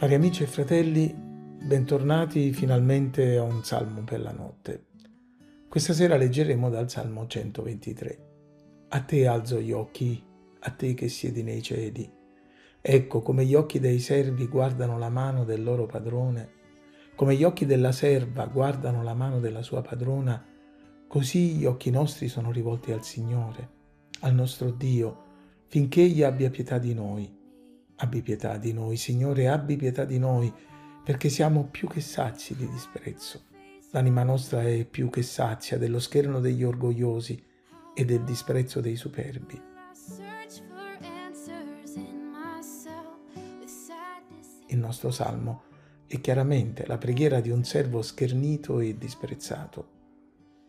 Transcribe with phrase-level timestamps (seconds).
[0.00, 4.86] Cari amici e fratelli, bentornati finalmente a un salmo per la notte.
[5.68, 8.28] Questa sera leggeremo dal Salmo 123.
[8.88, 10.24] A te alzo gli occhi,
[10.60, 12.10] a te che siedi nei cieli.
[12.80, 16.48] Ecco come gli occhi dei servi guardano la mano del loro padrone,
[17.14, 20.42] come gli occhi della serva guardano la mano della sua padrona,
[21.08, 23.68] così gli occhi nostri sono rivolti al Signore,
[24.20, 25.24] al nostro Dio,
[25.66, 27.36] finché egli abbia pietà di noi
[28.02, 30.50] Abbi pietà di noi, Signore, abbi pietà di noi,
[31.04, 33.42] perché siamo più che sazi di disprezzo.
[33.90, 37.42] L'anima nostra è più che sazia dello scherno degli orgogliosi
[37.92, 39.60] e del disprezzo dei superbi.
[44.68, 45.64] Il nostro salmo
[46.06, 49.88] è chiaramente la preghiera di un servo schernito e disprezzato.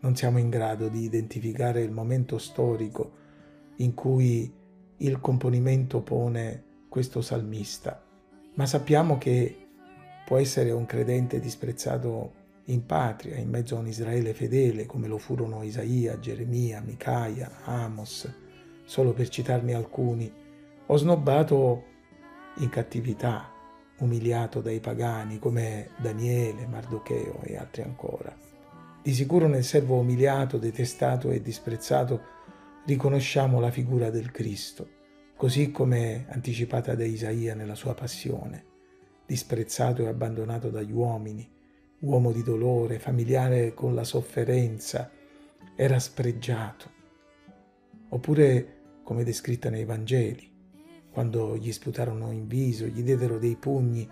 [0.00, 3.12] Non siamo in grado di identificare il momento storico
[3.76, 4.50] in cui
[4.96, 8.02] il componimento pone questo salmista,
[8.54, 9.66] ma sappiamo che
[10.24, 15.18] può essere un credente disprezzato in patria, in mezzo a un Israele fedele, come lo
[15.18, 18.30] furono Isaia, Geremia, Micaia, Amos,
[18.84, 20.30] solo per citarne alcuni,
[20.86, 21.84] o snobbato
[22.56, 23.50] in cattività,
[23.98, 28.36] umiliato dai pagani come Daniele, Mardocheo e altri ancora.
[29.02, 32.20] Di sicuro nel servo umiliato, detestato e disprezzato
[32.84, 34.96] riconosciamo la figura del Cristo
[35.38, 38.64] così come anticipata da Isaia nella sua passione,
[39.24, 41.48] disprezzato e abbandonato dagli uomini,
[42.00, 45.08] uomo di dolore, familiare con la sofferenza,
[45.76, 46.90] era spregiato.
[48.08, 50.50] Oppure come descritta nei Vangeli,
[51.08, 54.10] quando gli sputarono in viso, gli diedero dei pugni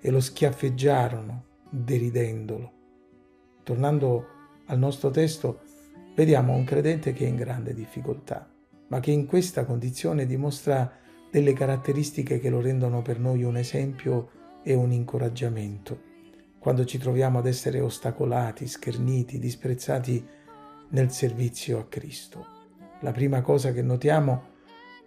[0.00, 2.72] e lo schiaffeggiarono, deridendolo.
[3.64, 4.26] Tornando
[4.66, 5.62] al nostro testo,
[6.14, 8.48] vediamo un credente che è in grande difficoltà
[8.90, 10.92] ma che in questa condizione dimostra
[11.30, 14.30] delle caratteristiche che lo rendono per noi un esempio
[14.62, 16.08] e un incoraggiamento.
[16.58, 20.26] Quando ci troviamo ad essere ostacolati, scherniti, disprezzati
[20.90, 22.46] nel servizio a Cristo.
[23.00, 24.48] La prima cosa che notiamo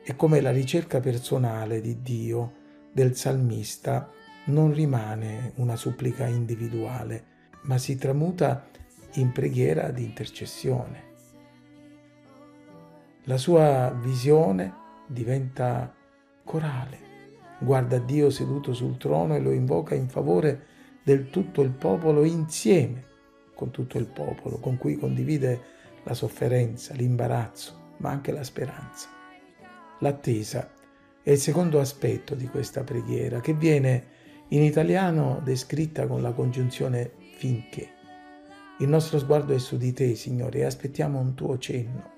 [0.03, 2.53] è come la ricerca personale di Dio
[2.91, 4.09] del salmista
[4.45, 7.23] non rimane una supplica individuale,
[7.63, 8.67] ma si tramuta
[9.15, 11.11] in preghiera di intercessione.
[13.25, 14.73] La sua visione
[15.07, 15.93] diventa
[16.43, 16.97] corale.
[17.59, 20.65] Guarda Dio seduto sul trono e lo invoca in favore
[21.03, 23.11] del tutto il popolo insieme
[23.55, 25.61] con tutto il popolo, con cui condivide
[26.03, 29.07] la sofferenza, l'imbarazzo, ma anche la speranza.
[29.99, 30.69] L'attesa
[31.21, 34.07] è il secondo aspetto di questa preghiera, che viene
[34.49, 37.89] in italiano descritta con la congiunzione finché.
[38.79, 42.12] Il nostro sguardo è su di te, Signore, e aspettiamo un tuo cenno.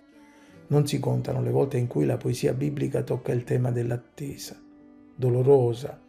[0.67, 4.59] Non si contano le volte in cui la poesia biblica tocca il tema dell'attesa,
[5.15, 5.99] dolorosa,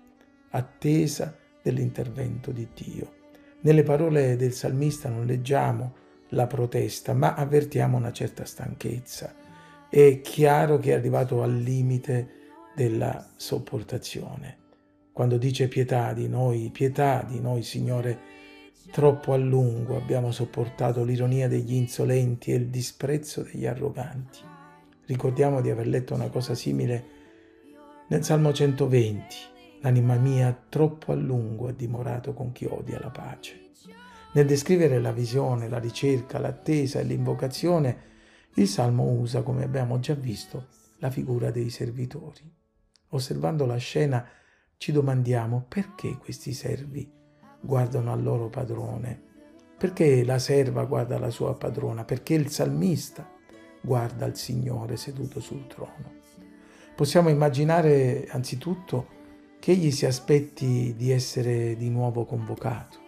[0.51, 3.15] attesa dell'intervento di Dio.
[3.61, 5.95] Nelle parole del salmista non leggiamo
[6.31, 9.35] la protesta, ma avvertiamo una certa stanchezza.
[9.89, 12.29] È chiaro che è arrivato al limite
[12.75, 14.59] della sopportazione.
[15.13, 18.19] Quando dice pietà di noi, pietà di noi, Signore,
[18.91, 24.41] Troppo a lungo abbiamo sopportato l'ironia degli insolenti e il disprezzo degli arroganti.
[25.05, 27.05] Ricordiamo di aver letto una cosa simile
[28.09, 29.37] nel Salmo 120.
[29.83, 33.71] L'anima mia troppo a lungo ha dimorato con chi odia la pace.
[34.33, 37.99] Nel descrivere la visione, la ricerca, l'attesa e l'invocazione,
[38.55, 40.69] il Salmo usa, come abbiamo già visto,
[40.99, 42.51] la figura dei servitori.
[43.09, 44.27] Osservando la scena
[44.79, 47.17] ci domandiamo perché questi servi
[47.61, 49.23] guardano al loro padrone.
[49.77, 52.05] Perché la serva guarda la sua padrona?
[52.05, 53.29] Perché il salmista
[53.81, 56.15] guarda al Signore seduto sul trono.
[56.95, 59.15] Possiamo immaginare anzitutto
[59.61, 62.99] che egli si aspetti di essere di nuovo convocato,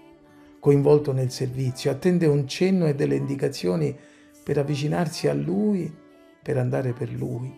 [0.60, 3.97] coinvolto nel servizio, attende un cenno e delle indicazioni
[4.42, 5.94] per avvicinarsi a lui,
[6.42, 7.54] per andare per lui,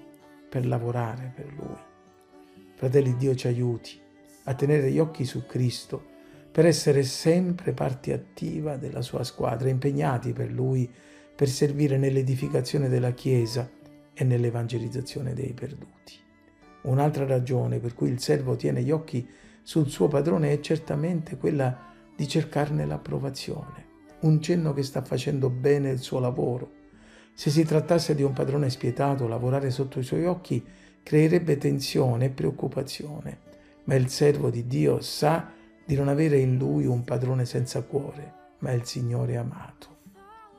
[0.48, 1.78] per lavorare per lui.
[2.76, 4.00] Fratelli, Dio ci aiuti
[4.44, 6.09] a tenere gli occhi su Cristo
[6.50, 10.90] per essere sempre parte attiva della sua squadra, impegnati per lui
[11.34, 13.70] per servire nell'edificazione della Chiesa
[14.12, 16.14] e nell'evangelizzazione dei perduti.
[16.82, 19.26] Un'altra ragione per cui il servo tiene gli occhi
[19.62, 23.86] sul suo padrone è certamente quella di cercarne l'approvazione,
[24.20, 26.78] un cenno che sta facendo bene il suo lavoro.
[27.32, 30.62] Se si trattasse di un padrone spietato, lavorare sotto i suoi occhi
[31.02, 33.38] creerebbe tensione e preoccupazione,
[33.84, 35.52] ma il servo di Dio sa
[35.90, 39.88] di non avere in lui un padrone senza cuore, ma il Signore amato.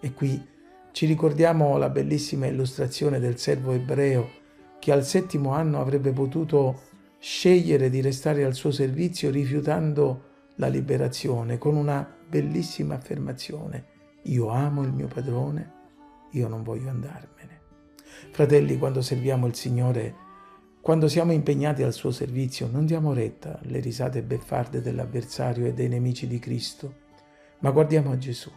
[0.02, 0.46] E qui
[0.92, 4.30] ci ricordiamo la bellissima illustrazione del servo ebreo
[4.78, 6.82] che al settimo anno avrebbe potuto
[7.18, 10.24] scegliere di restare al suo servizio rifiutando
[10.56, 13.86] la liberazione con una bellissima affermazione.
[14.24, 15.72] Io amo il mio padrone,
[16.32, 17.62] io non voglio andarmene.
[18.32, 20.14] Fratelli, quando serviamo il Signore,
[20.82, 25.88] quando siamo impegnati al suo servizio, non diamo retta alle risate beffarde dell'avversario e dei
[25.88, 26.96] nemici di Cristo,
[27.60, 28.52] ma guardiamo a Gesù,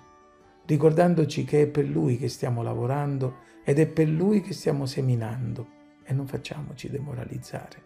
[0.65, 5.69] ricordandoci che è per Lui che stiamo lavorando ed è per Lui che stiamo seminando
[6.03, 7.83] e non facciamoci demoralizzare.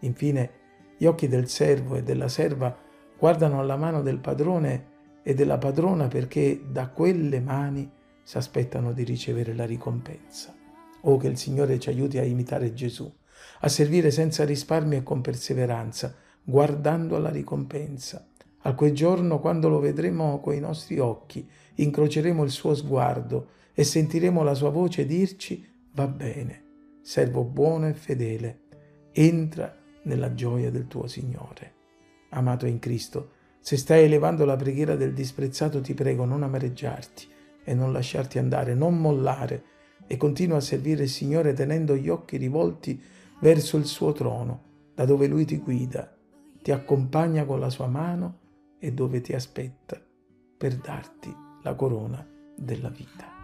[0.00, 0.50] Infine,
[0.96, 2.78] gli occhi del servo e della serva
[3.18, 4.92] guardano alla mano del padrone
[5.24, 7.90] e della padrona perché da quelle mani
[8.22, 10.54] si aspettano di ricevere la ricompensa.
[11.00, 13.12] Oh, che il Signore ci aiuti a imitare Gesù,
[13.60, 18.26] a servire senza risparmio e con perseveranza, guardando alla ricompensa.
[18.66, 24.42] A quel giorno, quando lo vedremo coi nostri occhi, incroceremo il suo sguardo e sentiremo
[24.42, 26.62] la sua voce dirci, va bene,
[27.02, 28.60] servo buono e fedele,
[29.12, 31.72] entra nella gioia del tuo Signore.
[32.30, 37.28] Amato in Cristo, se stai elevando la preghiera del disprezzato, ti prego non amareggiarti
[37.64, 39.64] e non lasciarti andare, non mollare,
[40.06, 43.02] e continua a servire il Signore tenendo gli occhi rivolti
[43.40, 44.62] verso il suo trono,
[44.94, 46.16] da dove Lui ti guida,
[46.62, 48.38] ti accompagna con la sua mano
[48.78, 50.00] e dove ti aspetta
[50.56, 52.26] per darti la corona
[52.56, 53.43] della vita.